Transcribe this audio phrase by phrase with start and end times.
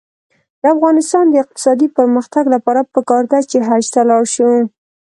[0.61, 4.51] د افغانستان د اقتصادي پرمختګ لپاره پکار ده چې حج ته لاړ شو.